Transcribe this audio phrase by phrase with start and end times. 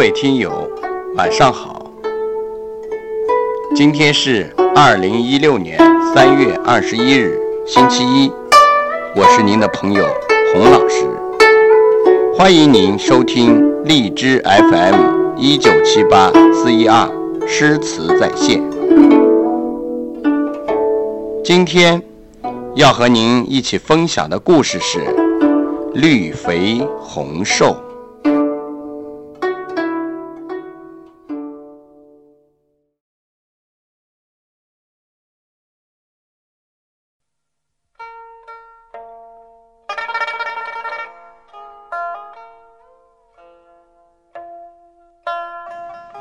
[0.00, 0.50] 各位听友，
[1.14, 1.84] 晚上好。
[3.76, 5.78] 今天是二零一六年
[6.14, 8.32] 三月二十一日，星期一。
[9.14, 10.06] 我是您的朋友
[10.54, 11.06] 洪老师，
[12.34, 17.06] 欢迎您收听荔枝 FM 一九七八四一二
[17.46, 18.62] 诗词在线。
[21.44, 22.02] 今天
[22.74, 25.00] 要和您一起分享的故事是
[25.92, 27.66] 《绿肥红瘦》。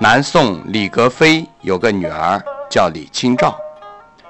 [0.02, 3.60] 南宋李格非有个女儿叫李清照，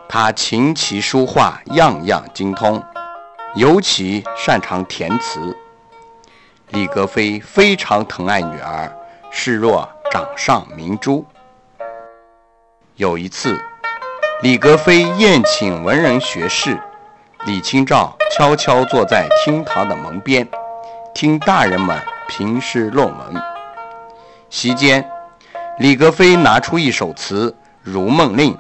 [0.07, 2.83] 她琴棋书画样样精通，
[3.53, 5.55] 尤其擅长填词。
[6.69, 8.91] 李格非非常疼爱女儿，
[9.29, 11.23] 视若掌上明珠。
[12.95, 13.55] 有一次，
[14.41, 16.81] 李格非宴请文人学士，
[17.45, 20.49] 李清照悄悄坐在厅堂的门边，
[21.13, 21.95] 听大人们
[22.27, 23.43] 评诗论文。
[24.49, 25.07] 席间，
[25.79, 27.49] 李格非拿出一首词
[27.81, 28.53] 《如梦令》，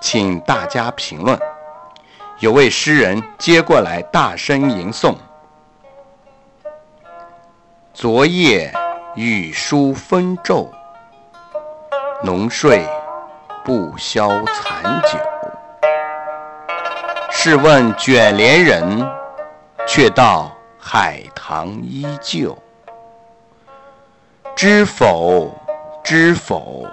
[0.00, 1.36] 请大家评论。
[2.38, 5.16] 有位诗人接过来，大声吟诵
[7.92, 8.72] ：“昨夜
[9.16, 10.72] 雨疏风骤，
[12.22, 12.86] 浓睡
[13.64, 15.18] 不消残酒。
[17.32, 19.10] 试问卷帘人，
[19.88, 22.56] 却道海棠依旧。
[24.54, 25.52] 知否？”
[26.02, 26.86] 知否？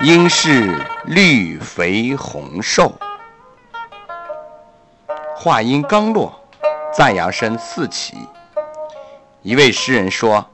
[0.00, 2.92] 应是绿肥红瘦。
[5.34, 6.38] 话音刚落，
[6.92, 8.16] 赞扬声四起。
[9.42, 10.44] 一位诗人说：“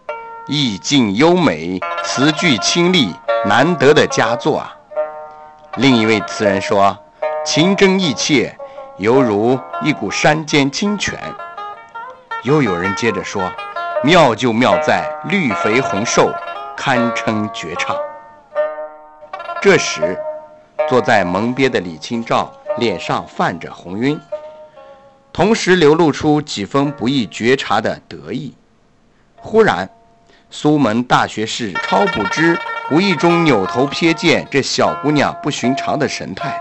[0.47, 3.13] 意境优美，词句清丽，
[3.47, 4.77] 难得的佳作啊。”
[5.77, 6.97] 另一位词人说
[7.45, 8.57] ：“情真意切，
[8.99, 11.19] 犹如一股山间清泉。”
[12.45, 13.51] 又有人接着说
[14.05, 16.31] ：“妙就妙在绿肥红瘦。”
[16.85, 17.97] 堪称绝唱。
[19.61, 20.19] 这时，
[20.89, 24.21] 坐在门边的李清照脸上泛着红晕，
[25.33, 28.57] 同时流露出几分不易觉察的得意。
[29.37, 29.89] 忽然，
[30.51, 32.59] 苏门大学士超卜之
[32.91, 36.61] 无意中扭头瞥见这小姑娘不寻常的神态，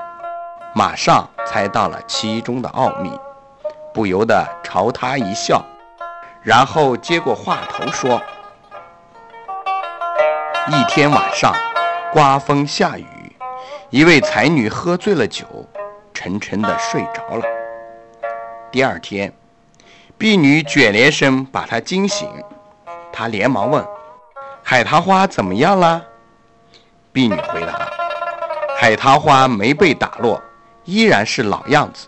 [0.75, 3.11] 马上猜到了其中的奥秘，
[3.91, 5.65] 不由得朝她一笑，
[6.43, 8.21] 然后接过话头说。
[10.73, 11.53] 一天晚上，
[12.13, 13.05] 刮风下雨，
[13.89, 15.45] 一位才女喝醉了酒，
[16.13, 17.43] 沉沉的睡着了。
[18.71, 19.33] 第二天，
[20.17, 22.29] 婢女卷帘声把她惊醒，
[23.11, 23.85] 她连忙问
[24.63, 26.01] ：“海棠花怎么样了？”
[27.11, 27.89] 婢女回答
[28.79, 30.41] ：“海棠花没被打落，
[30.85, 32.07] 依然是老样子。”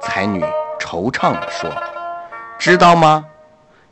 [0.00, 0.42] 才女
[0.80, 1.70] 惆怅地说
[2.58, 3.22] ：“知道吗？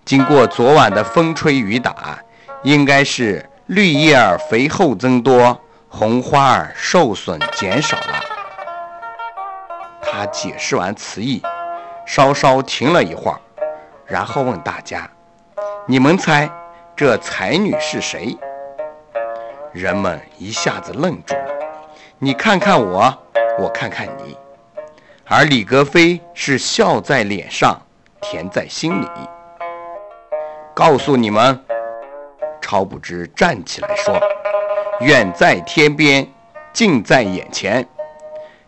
[0.07, 2.19] 经过昨晚的风吹雨打。”
[2.63, 8.25] 应该是绿叶儿肥厚增多，红花儿受损减少了。
[10.03, 11.43] 他解释完词意，
[12.07, 13.41] 稍稍停了一会儿，
[14.07, 15.09] 然后问大家
[15.87, 16.51] ：“你们猜
[16.95, 18.37] 这才女是谁？”
[19.73, 21.55] 人们一下子愣住了。
[22.19, 23.15] 你看看我，
[23.59, 24.37] 我看看你，
[25.27, 27.79] 而李格非是笑在脸上，
[28.21, 29.07] 甜在心里。
[30.75, 31.66] 告诉你们。
[32.67, 34.21] 超不知站起来说
[34.99, 36.29] ：“远在天边，
[36.73, 37.87] 近在眼前，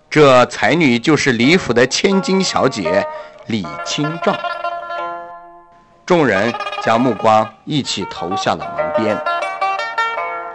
[0.09, 3.04] 这才女就是李府的千金小姐
[3.48, 4.32] 李清照。”
[6.06, 9.20] 众人将目光一起投向了门边，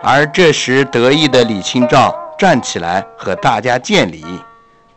[0.01, 4.23] 而这时得意的李清照站起来和大家见礼，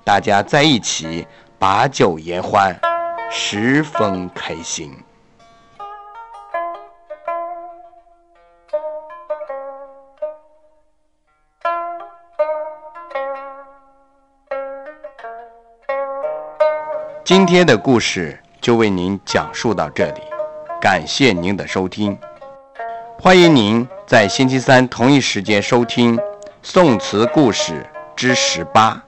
[0.04, 1.26] 大家在一起
[1.58, 2.78] 把酒言欢，
[3.28, 4.96] 十分开心。
[17.26, 20.20] 今天的故事就为您讲述到这里，
[20.80, 22.16] 感谢您的收听，
[23.18, 26.16] 欢迎您在星期三同一时间收听
[26.62, 27.84] 《宋词故事
[28.14, 29.02] 之十八》，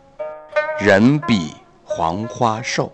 [0.85, 1.55] 人比
[1.85, 2.91] 黄花瘦。